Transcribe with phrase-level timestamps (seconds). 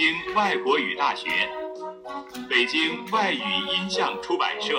[0.00, 1.28] 京外国语大学、
[2.48, 4.74] 北京外语音像出版社。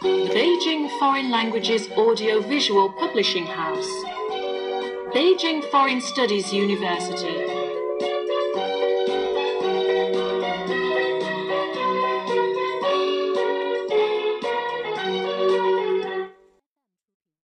[0.00, 3.90] The Beijing Foreign Languages Audiovisual Publishing House.
[5.12, 7.34] Beijing Foreign Studies University.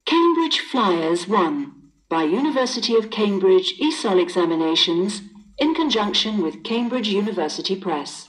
[0.06, 5.23] Cambridge Flyers 1 by University of Cambridge ESOL examinations
[5.59, 8.29] in conjunction with Cambridge University Press.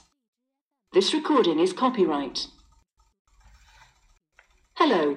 [0.92, 2.46] This recording is copyright.
[4.74, 5.16] Hello,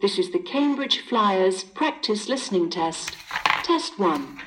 [0.00, 3.16] this is the Cambridge Flyers practice listening test,
[3.62, 4.38] test 1.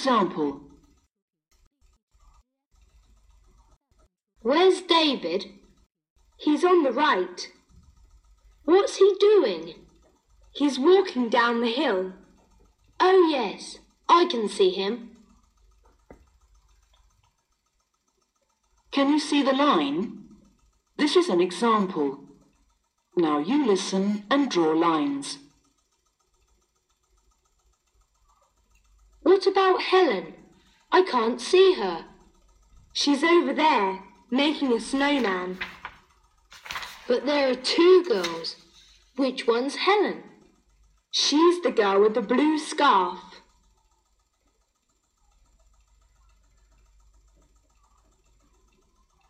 [0.00, 0.62] Example.
[4.40, 5.44] Where's David?
[6.38, 7.48] He's on the right.
[8.64, 9.74] What's he doing?
[10.54, 12.14] He's walking down the hill.
[12.98, 13.78] Oh, yes,
[14.08, 15.10] I can see him.
[18.90, 20.24] Can you see the line?
[20.96, 22.20] This is an example.
[23.18, 25.36] Now you listen and draw lines.
[29.30, 30.34] What about Helen?
[30.90, 32.04] I can't see her.
[32.92, 35.60] She's over there, making a snowman.
[37.06, 38.56] But there are two girls.
[39.14, 40.24] Which one's Helen?
[41.12, 43.20] She's the girl with the blue scarf.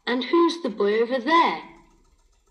[0.06, 1.60] And who's the boy over there?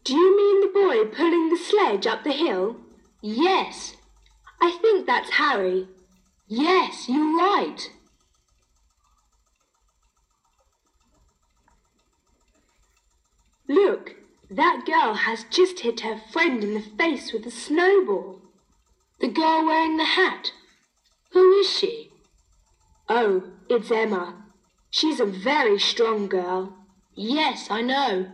[0.03, 2.75] Do you mean the boy pulling the sledge up the hill?
[3.23, 3.95] Yes.
[4.61, 5.87] I think that's Harry.
[6.51, 7.91] Yes, you're right.
[13.67, 14.15] Look,
[14.49, 18.41] that girl has just hit her friend in the face with a snowball.
[19.19, 20.51] The girl wearing the hat.
[21.33, 22.09] Who is she?
[23.07, 24.43] Oh, it's Emma.
[24.89, 26.73] She's a very strong girl.
[27.13, 28.31] Yes, I know.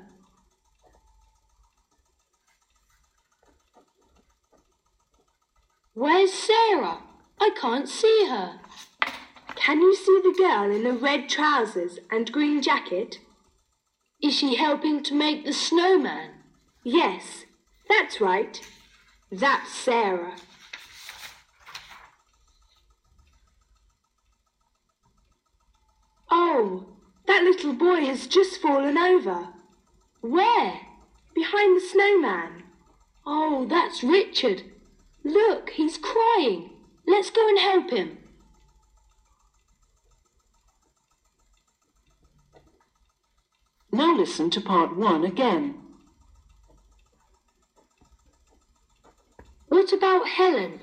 [5.93, 7.01] Where's Sarah?
[7.39, 8.59] I can't see her.
[9.55, 13.19] Can you see the girl in the red trousers and green jacket?
[14.21, 16.31] Is she helping to make the snowman?
[16.83, 17.45] Yes,
[17.89, 18.61] that's right.
[19.31, 20.35] That's Sarah.
[26.29, 26.85] Oh,
[27.27, 29.49] that little boy has just fallen over.
[30.21, 30.79] Where?
[31.33, 32.63] Behind the snowman.
[33.25, 34.63] Oh, that's Richard.
[35.23, 36.69] Look, he's crying.
[37.07, 38.17] Let's go and help him.
[43.91, 45.75] Now listen to part 1 again.
[49.69, 50.81] What about Helen?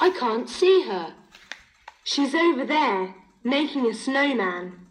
[0.00, 1.14] I can't see her.
[2.04, 4.86] She's over there, making a snowman.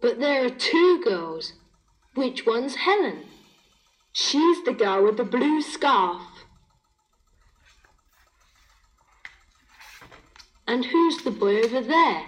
[0.00, 1.54] But there are two girls.
[2.14, 3.24] Which one's Helen?
[4.12, 6.22] She's the girl with the blue scarf.
[10.72, 12.24] And who's the boy over there?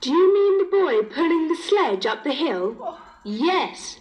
[0.00, 2.98] Do you mean the boy pulling the sledge up the hill?
[3.24, 4.00] Yes.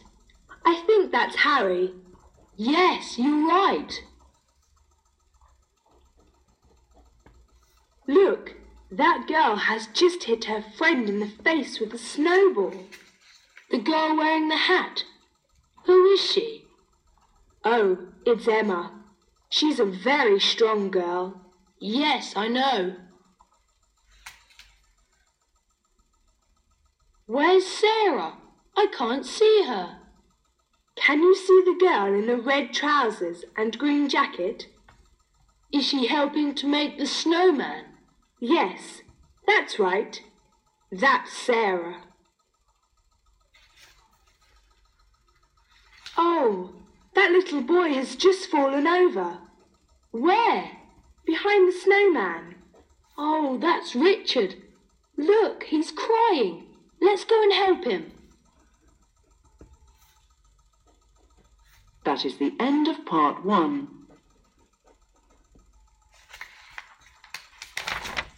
[0.65, 1.93] I think that's Harry.
[2.57, 3.91] Yes, you're right.
[8.07, 8.55] Look,
[8.91, 12.73] that girl has just hit her friend in the face with a snowball.
[13.69, 15.03] The girl wearing the hat.
[15.85, 16.63] Who is she?
[17.63, 18.93] Oh, it's Emma.
[19.49, 21.39] She's a very strong girl.
[21.79, 22.95] Yes, I know.
[27.25, 28.37] Where's Sarah?
[28.75, 29.99] I can't see her.
[30.95, 34.67] Can you see the girl in the red trousers and green jacket?
[35.73, 37.85] Is she helping to make the snowman?
[38.39, 39.01] Yes,
[39.47, 40.21] that's right.
[40.91, 42.03] That's Sarah.
[46.17, 46.75] Oh,
[47.15, 49.39] that little boy has just fallen over.
[50.11, 50.71] Where?
[51.25, 52.55] Behind the snowman.
[53.17, 54.55] Oh, that's Richard.
[55.17, 56.65] Look, he's crying.
[57.03, 58.11] Let's go and help him.
[62.05, 63.89] That is the end of part one.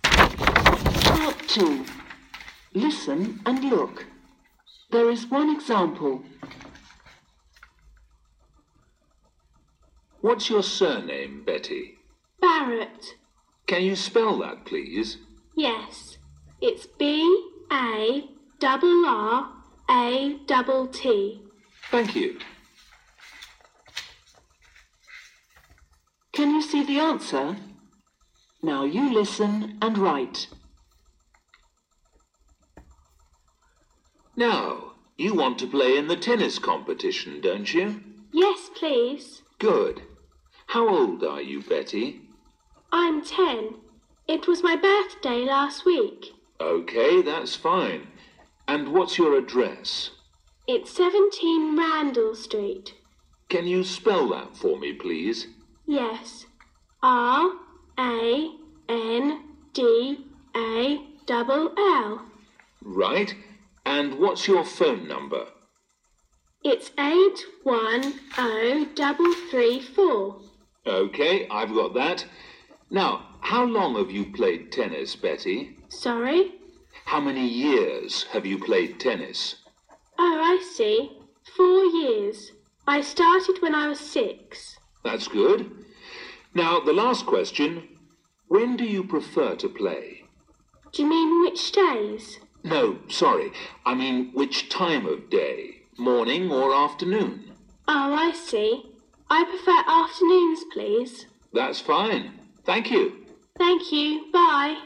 [0.02, 1.86] Part two.
[2.74, 4.08] Listen and look.
[4.90, 6.24] There is one example.
[10.22, 12.00] What's your surname, Betty?
[12.42, 13.14] Barrett.
[13.68, 15.18] Can you spell that, please?
[15.56, 16.18] Yes.
[16.62, 18.30] It's B A
[18.60, 19.50] double R
[19.90, 21.42] A double T.
[21.92, 22.40] Thank you.
[26.34, 27.58] Can you see the answer?
[28.62, 30.48] Now you listen and write.
[34.36, 38.02] Now, you want to play in the tennis competition, don't you?
[38.34, 39.44] Yes, please.
[39.60, 40.02] Good.
[40.68, 42.22] How old are you, Betty?
[42.92, 43.76] I'm ten.
[44.28, 46.34] It was my birthday last week.
[46.60, 48.08] Okay, that's fine.
[48.68, 50.12] And what's your address?
[50.68, 52.94] It's 17 Randall Street.
[53.50, 55.48] Can you spell that for me, please?
[55.86, 56.46] Yes.
[57.04, 57.52] R
[58.00, 58.50] A
[58.90, 60.26] N D
[60.56, 62.26] A double L.
[62.82, 63.36] Right.
[63.86, 65.46] And what's your phone number?
[66.64, 70.42] It's eight one oh double three four.
[70.88, 72.26] Okay, I've got that.
[72.90, 75.78] Now, how long have you played tennis, Betty?
[75.90, 76.54] Sorry?
[77.06, 79.56] How many years have you played tennis?
[80.18, 81.12] Oh, I see.
[81.56, 82.52] Four years.
[82.88, 84.76] I started when I was six.
[85.04, 85.72] That's good.
[86.54, 87.88] Now, the last question.
[88.48, 90.24] When do you prefer to play?
[90.94, 92.40] Do you mean which days?
[92.64, 93.52] No, sorry.
[93.86, 95.82] I mean, which time of day?
[95.98, 97.52] Morning or afternoon?
[97.88, 98.84] Oh, I see.
[99.30, 101.26] I prefer afternoons, please.
[101.54, 102.32] That's fine.
[102.66, 103.26] Thank you.
[103.58, 104.32] Thank you.
[104.32, 104.80] Bye.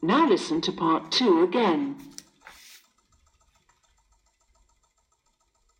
[0.00, 1.96] Now listen to part two again.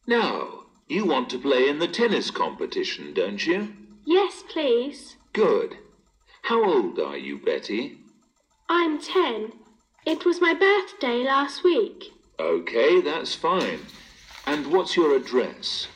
[0.07, 3.75] Now, you want to play in the tennis competition, don't you?
[4.05, 5.17] Yes, please.
[5.33, 5.77] Good.
[6.43, 7.99] How old are you, Betty?
[8.69, 9.53] I'm ten.
[10.07, 12.05] It was my birthday last week.
[12.41, 13.81] Okay, that's fine.
[14.47, 15.89] And what's your address?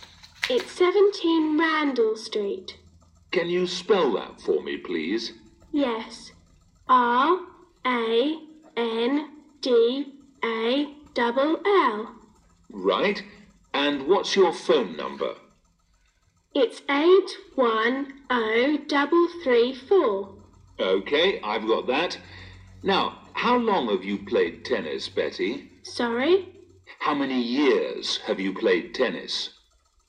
[0.51, 2.77] It's 17 Randall Street.
[3.31, 5.33] Can you spell that for me, please?
[5.73, 6.33] Yes.
[6.89, 7.41] R
[7.87, 8.39] A
[8.77, 9.31] N
[9.61, 10.13] D
[10.45, 12.15] A double L.
[12.71, 13.23] Right.
[13.75, 15.35] And what's your phone number?
[16.55, 20.35] It's eight one oh double three four.
[20.79, 22.19] Okay, I've got that.
[22.83, 25.71] Now, how long have you played tennis, Betty?
[25.83, 26.49] Sorry?
[26.99, 29.51] How many years have you played tennis?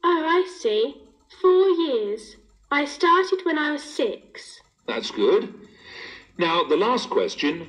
[0.03, 1.01] Oh, I see.
[1.41, 2.35] Four years.
[2.69, 4.59] I started when I was six.
[4.87, 5.53] That's good.
[6.38, 7.68] Now, the last question.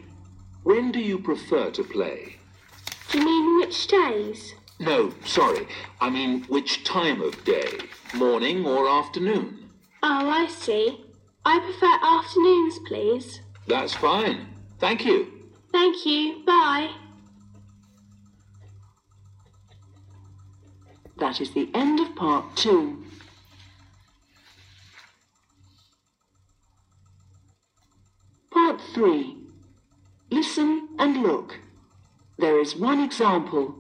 [0.62, 2.36] When do you prefer to play?
[3.10, 4.54] Do you mean which days?
[4.78, 5.66] No, sorry.
[6.00, 7.68] I mean, which time of day?
[8.14, 9.68] Morning or afternoon?
[10.02, 11.04] Oh, I see.
[11.44, 13.40] I prefer afternoons, please.
[13.66, 14.46] That's fine.
[14.78, 15.50] Thank you.
[15.70, 16.42] Thank you.
[16.46, 16.90] Bye.
[21.18, 23.03] That is the end of part two.
[28.74, 29.36] Part three.
[30.32, 31.60] Listen and look.
[32.38, 33.76] There is one example.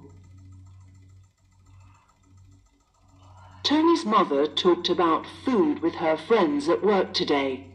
[3.64, 7.66] Tony's mother talked about food with her friends at work today.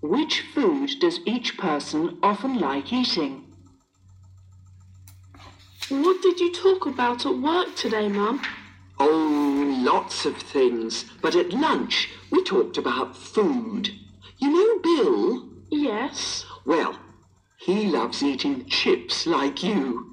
[0.00, 3.44] Which food does each person often like eating?
[5.90, 8.42] What did you talk about at work today, Mum?
[8.98, 11.04] Oh, lots of things.
[11.22, 13.90] But at lunch, we talked about food.
[14.38, 15.55] You know Bill?
[15.70, 16.44] Yes.
[16.64, 16.98] Well,
[17.58, 20.06] he loves eating chips like you.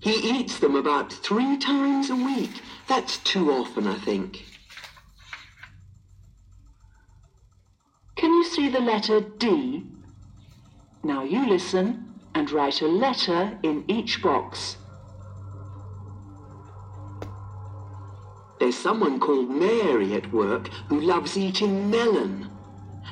[0.00, 2.62] He eats them about three times a week.
[2.88, 4.44] That's too often, I think.
[8.16, 9.84] Can you see the letter D?
[11.02, 14.76] Now you listen and write a letter in each box.
[18.60, 22.50] There's someone called Mary at work who loves eating melon.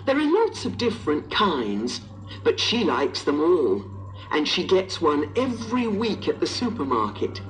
[0.05, 2.00] There are lots of different kinds,
[2.45, 3.85] but she likes them all,
[4.31, 7.41] and she gets one every week at the supermarket.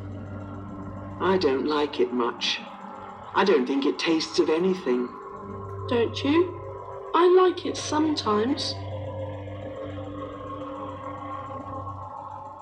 [1.21, 2.61] I don't like it much.
[3.35, 5.09] I don't think it tastes of anything.
[5.89, 6.61] Don't you?
[7.15, 8.75] I like it sometimes.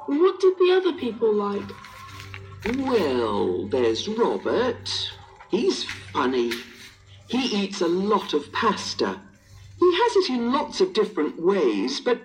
[0.06, 1.70] What did the other people like?
[2.78, 4.88] Well, there's Robert.
[5.50, 6.52] He's funny.
[7.28, 9.20] He eats a lot of pasta.
[9.84, 12.22] He has it in lots of different ways, but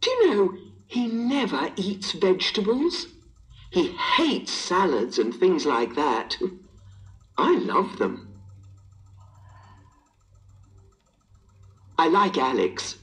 [0.00, 0.54] do you know,
[0.86, 3.08] he never eats vegetables?
[3.70, 6.36] He hates salads and things like that.
[7.36, 8.28] I love them.
[11.98, 12.98] I like Alex.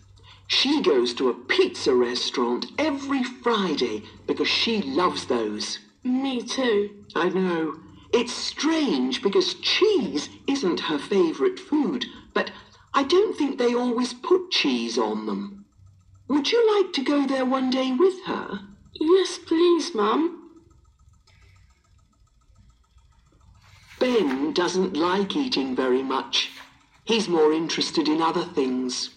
[0.48, 5.80] She goes to a pizza restaurant every Friday because she loves those.
[6.06, 7.04] Me too.
[7.18, 7.76] I know.
[8.14, 12.52] It's strange because cheese isn't her favourite food, but
[12.94, 15.66] I don't think they always put cheese on them.
[16.28, 18.62] Would you like to go there one day with her?
[18.94, 20.52] Yes, please, Mum.
[24.00, 26.52] Ben doesn't like eating very much.
[27.04, 29.10] He's more interested in other things.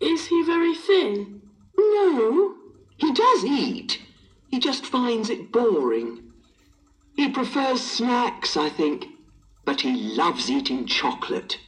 [0.00, 1.42] Is he very thin?
[1.76, 2.54] No,
[2.96, 4.00] he does eat.
[4.48, 6.32] He just finds it boring.
[7.14, 9.06] He prefers snacks, I think,
[9.64, 11.58] but he loves eating chocolate.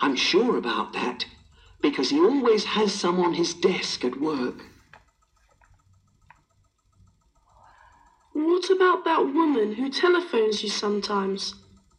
[0.00, 1.24] I'm sure about that,
[1.80, 4.62] because he always has some on his desk at work.
[8.32, 11.54] What about that woman who telephones you sometimes?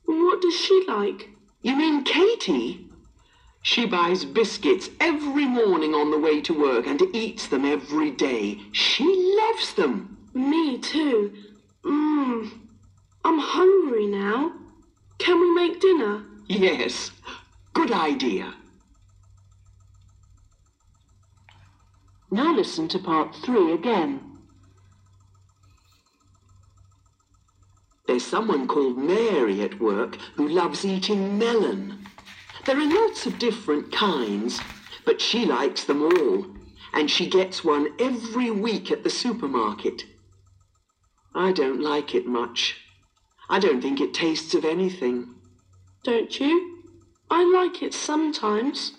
[0.05, 1.29] What does she like?
[1.61, 2.87] You mean Katie?
[3.61, 8.57] She buys biscuits every morning on the way to work and eats them every day.
[8.71, 9.03] She
[9.37, 10.17] loves them.
[10.33, 11.33] Me too.
[11.83, 12.49] Mmm.
[13.25, 14.53] I'm hungry now.
[15.17, 16.23] Can we make dinner?
[16.47, 17.11] Yes,
[17.73, 18.53] good idea.
[22.31, 24.37] Now listen to part three again.
[28.05, 32.05] There's someone called Mary at work who loves eating melon.
[32.65, 34.59] There are lots of different kinds,
[35.05, 36.45] but she likes them all,
[36.93, 40.05] and she gets one every week at the supermarket.
[41.33, 42.77] I don't like it much.
[43.49, 45.35] I don't think it tastes of anything.
[46.03, 46.68] Don't you?
[47.31, 48.93] I like it sometimes.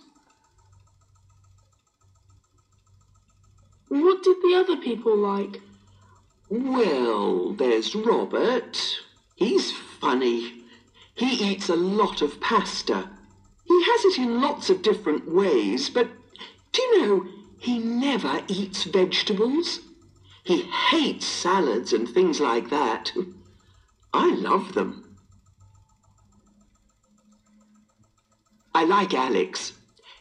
[3.88, 5.60] What did the other people like?
[6.48, 9.00] Well, there's Robert.
[9.36, 10.64] He's funny.
[11.14, 13.10] He eats a lot of pasta.
[13.64, 16.08] He has it in lots of different ways, but
[16.72, 17.26] do you know,
[17.58, 19.80] he never eats vegetables.
[20.44, 23.12] He hates salads and things like that.
[24.14, 25.09] I love them.
[28.74, 29.72] I like Alex.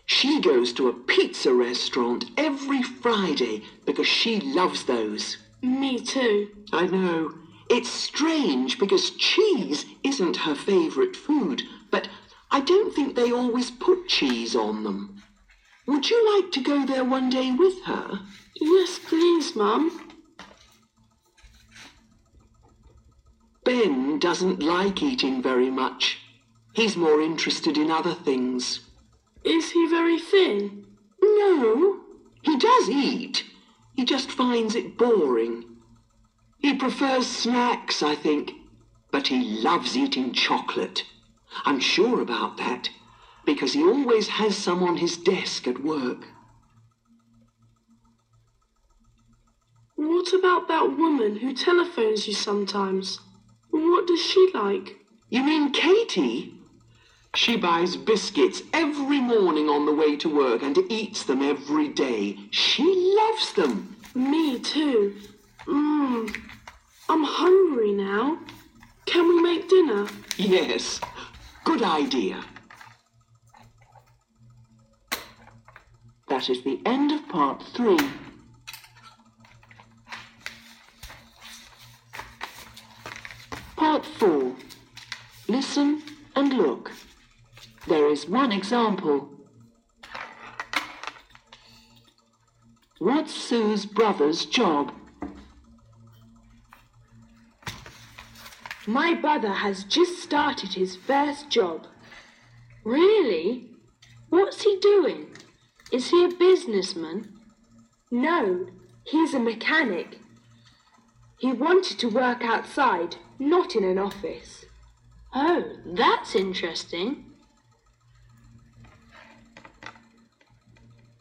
[0.06, 5.38] She goes to a pizza restaurant every Friday because she loves those.
[5.62, 6.50] Me too.
[6.74, 7.32] I know.
[7.70, 12.08] It's strange because cheese isn't her favourite food, but
[12.50, 15.22] I don't think they always put cheese on them.
[15.86, 18.22] Would you like to go there one day with her?
[18.56, 20.14] Yes, please, Mum.
[23.64, 26.18] Ben doesn't like eating very much.
[26.80, 28.80] He's more interested in other things.
[29.44, 30.86] Is he very thin?
[31.22, 32.00] No,
[32.42, 33.44] he does eat.
[33.98, 35.66] He just finds it boring.
[36.60, 38.54] He prefers snacks, I think,
[39.12, 41.04] but he loves eating chocolate.
[41.66, 42.90] I'm sure about that,
[43.46, 46.28] because he always has some on his desk at work.
[49.98, 53.20] What about that woman who telephones you sometimes?
[53.70, 54.96] What does she like?
[55.30, 56.54] You mean Katie?
[57.36, 62.38] She buys biscuits every morning on the way to work and eats them every day.
[62.50, 63.96] She loves them.
[64.16, 65.16] Me too.
[65.68, 66.36] Mmm.
[67.08, 68.40] I'm hungry now.
[69.06, 70.08] Can we make dinner?
[70.38, 71.00] Yes,
[71.64, 72.44] good idea.
[76.28, 77.98] That is the end of part three.
[83.76, 84.56] Part four.
[85.48, 86.04] Listen
[86.36, 86.92] and look.
[87.88, 89.30] There is one example.
[93.00, 94.92] What's Sue's brother's job?
[98.86, 101.88] My brother has just started his first job.
[102.84, 103.70] Really?
[104.30, 105.28] What's he doing?
[105.92, 107.32] Is he a businessman?
[108.12, 108.68] No,
[109.06, 110.20] he's a mechanic.
[111.38, 114.66] He wanted to work outside, not in an office.
[115.34, 117.26] Oh, that's interesting.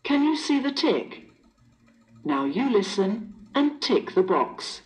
[0.08, 1.28] Can you see the tick?
[2.24, 4.80] Now you listen and tick the box.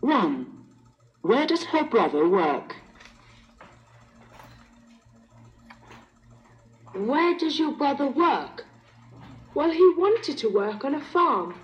[0.00, 0.46] 1.
[1.22, 2.74] Where does her brother work?
[6.92, 8.64] Where does your brother work?
[9.54, 11.54] Well, he wanted to work on a farm,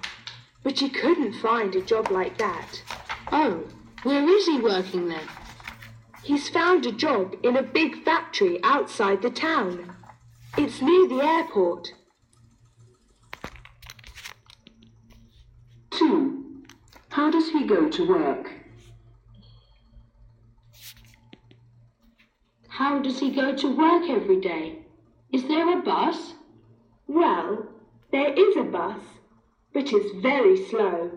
[0.63, 2.81] but he couldn't find a job like that.
[3.33, 3.65] Oh,
[4.05, 5.27] where is he working then?
[6.23, 9.97] He's found a job in a big factory outside the town.
[10.59, 11.93] It's near the airport.
[15.93, 16.65] 2.
[17.09, 18.53] How does he go to work?
[22.69, 24.79] How does he go to work every day?
[25.33, 26.35] Is there a bus?
[27.07, 27.67] Well,
[28.13, 29.01] there is a bus,
[29.73, 31.11] but it's very slow.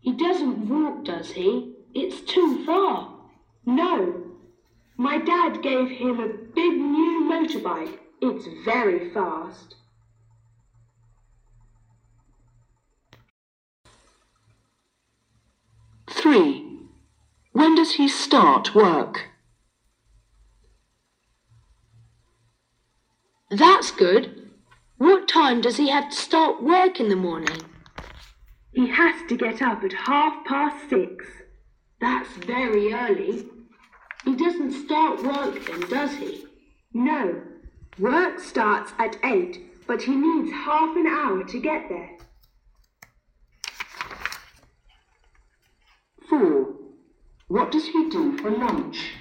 [0.00, 1.74] He doesn't walk, does he?
[1.94, 3.15] It's too far.
[3.66, 4.22] No,
[4.96, 7.98] my dad gave him a big new motorbike.
[8.22, 9.74] It's very fast.
[16.08, 16.62] Three.
[17.52, 19.30] When does he start work?
[23.50, 24.50] That's good.
[24.98, 27.60] What time does he have to start work in the morning?
[28.72, 31.26] He has to get up at half past six.
[32.00, 33.46] That's very early.
[34.26, 36.46] He doesn't start work then, does he?
[36.92, 37.42] No,
[37.96, 42.10] work starts at eight, but he needs half an hour to get there.
[46.28, 46.74] Four.
[47.46, 49.12] What does he do for lunch?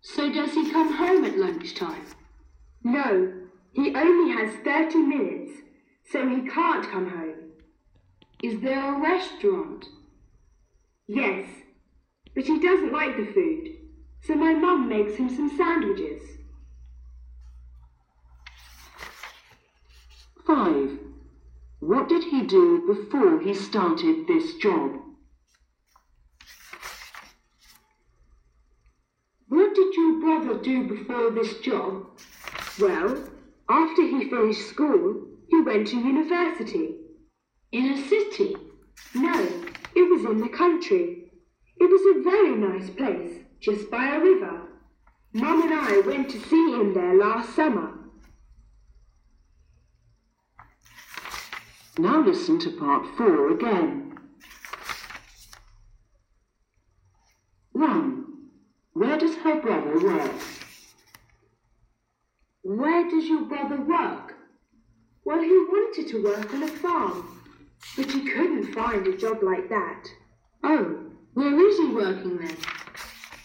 [0.00, 2.06] So does he come home at lunchtime?
[2.82, 3.34] No,
[3.74, 5.52] he only has 30 minutes,
[6.10, 7.52] so he can't come home.
[8.42, 9.84] Is there a restaurant?
[11.08, 11.48] Yes,
[12.34, 13.68] but he doesn't like the food,
[14.22, 16.22] so my mum makes him some sandwiches.
[20.46, 20.98] Five.
[21.80, 24.96] What did he do before he started this job?
[29.48, 32.06] What did your brother do before this job?
[32.80, 33.28] Well,
[33.68, 36.96] after he finished school, he went to university.
[37.72, 38.56] In a city?
[39.14, 39.48] No,
[39.96, 41.32] it was in the country.
[41.78, 44.60] It was a very nice place, just by a river.
[45.32, 47.92] Mum and I went to see him there last summer.
[51.98, 54.18] Now listen to part four again.
[57.72, 58.24] One.
[58.92, 60.32] Where does her brother work?
[62.62, 64.34] Where does your brother work?
[65.24, 67.35] Well, he wanted to work on a farm,
[67.94, 70.04] but he couldn't find a job like that.
[70.64, 72.56] Oh, where is he working then?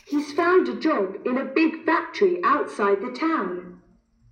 [0.08, 3.82] He's found a job in a big factory outside the town.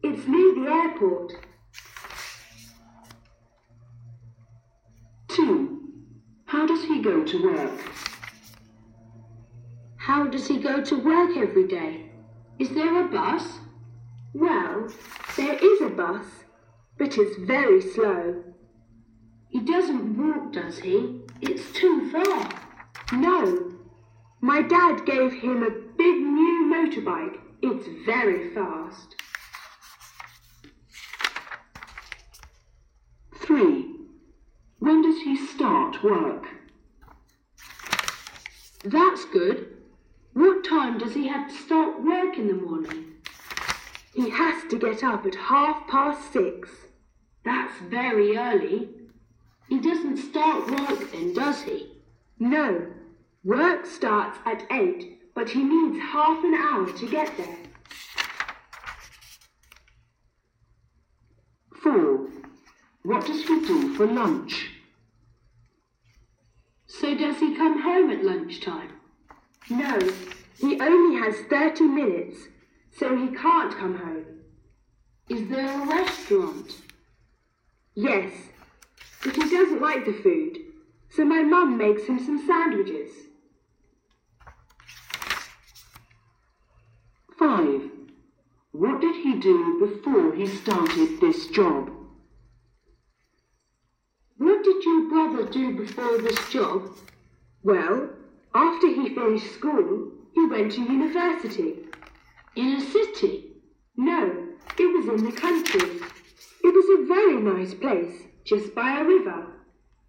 [0.02, 1.34] It's near the airport.
[5.28, 5.82] Two.
[6.46, 7.80] How does he go to work?
[9.98, 12.12] How does he go to work every day?
[12.58, 13.60] Is there a bus?
[14.34, 14.90] Well,
[15.38, 16.26] there is a bus,
[16.98, 18.44] but it's very slow.
[19.50, 21.22] He doesn't walk, does he?
[21.42, 22.50] It's too far.
[23.12, 23.72] No,
[24.42, 27.40] my dad gave him a big new motorbike.
[27.62, 29.16] It's very fast.
[33.42, 33.96] Three.
[34.78, 36.46] When does he start work?
[38.86, 39.78] That's good.
[40.34, 43.16] What time does he have to start work in the morning?
[44.14, 46.70] He has to get up at half past six.
[47.44, 48.90] That's very early.
[49.70, 51.92] He doesn't start work then, does he?
[52.40, 52.88] No,
[53.44, 57.58] work starts at eight, but he needs half an hour to get there.
[61.84, 62.30] Four.
[63.04, 64.72] What does he do for lunch?
[66.88, 68.90] So does he come home at lunchtime?
[69.70, 70.00] No,
[70.60, 72.40] he only has 30 minutes,
[72.98, 74.26] so he can't come home.
[75.30, 76.76] Is there a restaurant?
[77.94, 78.34] Yes,
[79.24, 80.58] but he doesn't like the food,
[81.10, 83.12] so my mum makes him some sandwiches.
[87.38, 87.90] Five.
[88.72, 91.90] What did he do before he started this job?
[94.38, 96.96] What did your brother do before this job?
[97.64, 98.10] Well,
[98.56, 101.76] after he finished school, he went to university.
[102.56, 103.52] In a city?
[103.98, 105.90] No, it was in the country.
[106.64, 109.46] It was a very nice place, just by a river.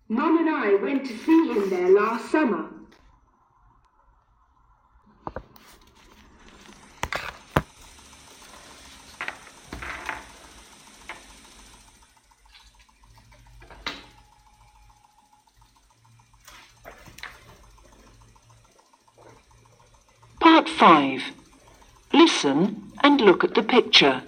[0.09, 2.71] Mum and I went to see him there last summer.
[20.41, 21.23] Part 5.
[22.15, 24.23] Listen and look at the picture.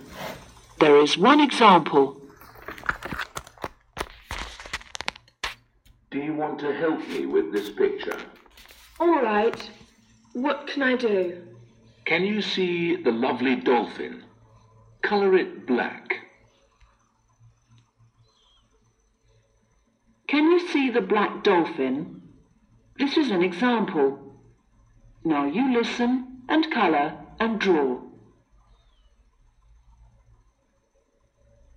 [0.80, 2.18] There is one example.
[6.12, 6.34] Do you
[7.08, 8.18] me with this picture?
[9.00, 9.70] All right.
[10.32, 11.42] What can I do?
[12.04, 14.24] Can you see the lovely dolphin?
[15.02, 16.16] Colour it black.
[20.28, 22.22] Can you see the black dolphin?
[22.98, 24.18] This is an example.
[25.24, 28.00] Now you listen and colour and draw.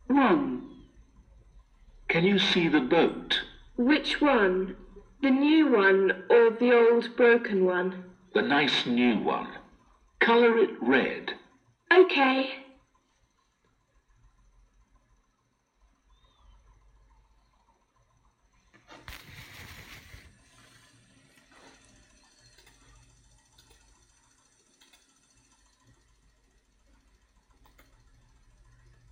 [0.07, 0.69] 1.
[2.07, 3.41] Can you see the boat?
[3.75, 4.77] Which one?
[5.25, 8.03] The new one or the old broken one?
[8.35, 9.47] The nice new one.
[10.19, 11.33] Colour it red.
[11.91, 12.53] Okay.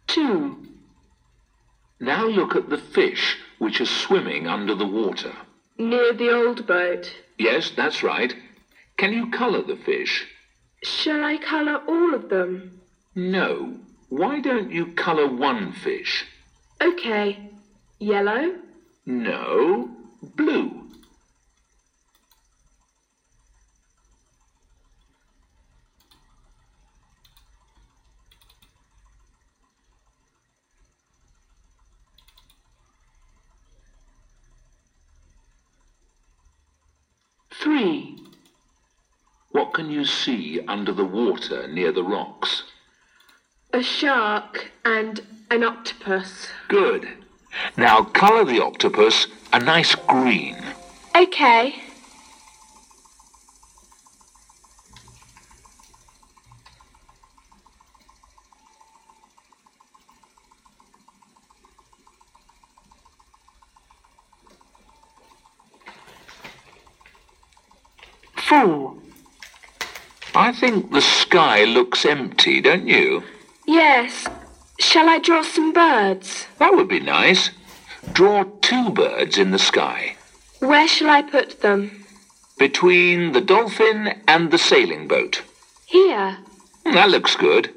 [0.06, 0.64] Two.
[2.00, 5.34] Now look at the fish which are swimming under the water.
[5.78, 7.12] Near the old boat.
[7.38, 8.34] Yes, that's right.
[8.98, 10.26] Can you colour the fish?
[10.84, 12.80] Shall I colour all of them?
[13.16, 13.76] No.
[14.10, 16.26] Why don't you colour one fish?
[16.82, 17.50] Okay.
[18.00, 18.56] Yellow?
[19.06, 19.90] No.
[20.36, 20.83] Blue.
[37.64, 38.18] Three.
[39.52, 42.64] What can you see under the water near the rocks?
[43.72, 46.50] A shark and an octopus.
[46.68, 47.08] Good.
[47.78, 50.58] Now colour the octopus a nice green.
[51.16, 51.82] Okay.
[70.36, 73.24] I think the sky looks empty, don't you?
[73.66, 74.28] Yes.
[74.80, 76.46] Shall I draw some birds?
[76.60, 77.50] That would be nice.
[78.12, 80.16] Draw two birds in the sky.
[80.60, 82.06] Where shall I put them?
[82.60, 85.42] Between the dolphin and the sailing boat.
[85.88, 86.38] Here.
[86.86, 87.74] Hmm, That looks good.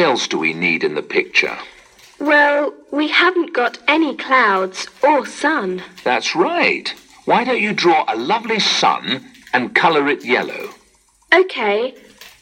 [0.00, 1.56] Else do we need in the picture?
[2.18, 5.82] Well, we haven't got any clouds or sun.
[6.04, 6.92] That's right.
[7.24, 10.70] Why don't you draw a lovely sun and colour it yellow?
[11.32, 11.94] Okay.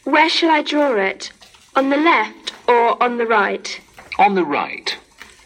[0.04, 1.30] Where shall I draw it?
[1.76, 3.80] On the left or on the right?
[4.18, 4.96] On the right.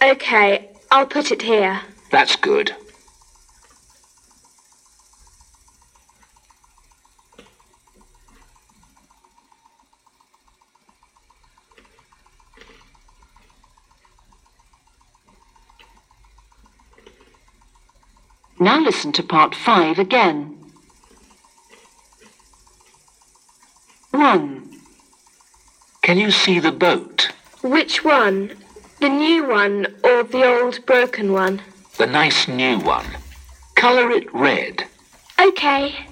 [0.02, 1.80] Okay, I'll put it here.
[2.10, 2.74] That's good.
[18.62, 20.56] Now listen to part five again.
[24.12, 24.70] One.
[26.02, 27.32] Can you see the boat?
[27.64, 28.56] Which one?
[29.00, 31.60] The new one or the old broken one?
[31.98, 33.06] The nice new one.
[33.74, 34.84] Colour it red.
[35.40, 36.06] Okay.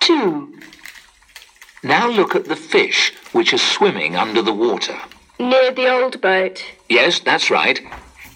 [0.00, 0.52] Two.
[2.02, 4.98] Now look at the fish which are swimming under the water.
[5.38, 6.64] Near the old boat.
[6.88, 7.80] Yes, that's right.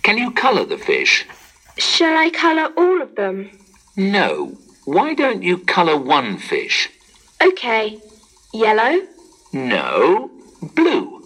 [0.05, 1.27] Can you colour the fish?
[1.77, 3.51] Shall I colour all of them?
[3.97, 4.57] No.
[4.85, 6.89] Why don't you colour one fish?
[7.43, 7.99] Okay.
[8.55, 9.05] Yellow?
[9.53, 10.31] No.
[10.77, 11.25] Blue.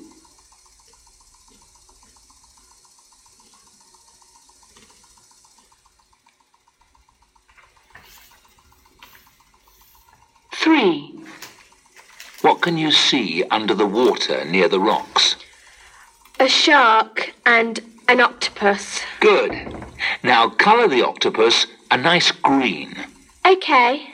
[10.55, 11.21] Three.
[12.43, 15.35] What can you see under the water near the rocks?
[16.39, 19.01] A shark and an octopus.
[19.19, 19.75] Good.
[20.23, 22.95] Now colour the octopus a nice green.
[23.45, 24.07] Okay.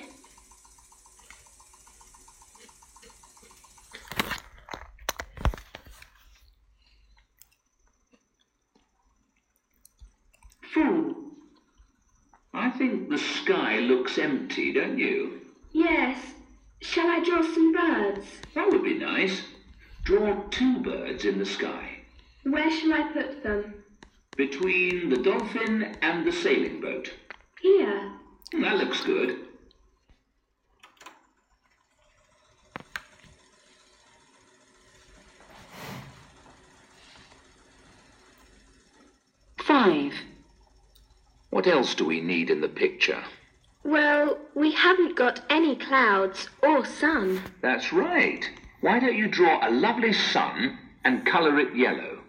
[10.73, 11.15] Four.
[12.55, 15.43] I think the sky looks empty, don't you?
[15.73, 16.17] Yes.
[16.81, 18.27] Shall I draw some birds?
[18.55, 19.43] That would be nice.
[20.05, 21.99] Draw two birds in the sky.
[22.45, 23.75] Where shall I put them?
[24.37, 27.13] Between the dolphin and the sailing boat.
[27.61, 28.13] Here.
[28.53, 29.41] That looks good.
[39.59, 40.13] Five.
[41.51, 43.25] What else do we need in the picture?
[43.83, 47.41] Well, we haven't got any clouds or sun.
[47.63, 48.49] That's right.
[48.81, 52.21] Why don't you draw a lovely sun and colour it yellow?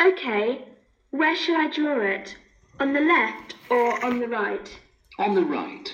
[0.00, 0.64] Okay,
[1.10, 2.36] where shall I draw it?
[2.78, 4.78] On the left or on the right?
[5.18, 5.92] On the right.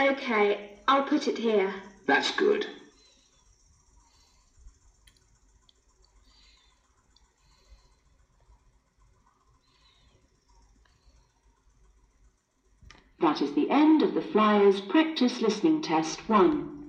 [0.00, 1.74] Okay, I'll put it here.
[2.06, 2.66] That's good.
[13.20, 16.81] That is the end of the Flyers Practice Listening Test 1.